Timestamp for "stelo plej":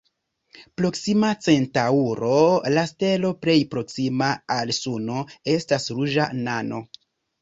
2.93-3.57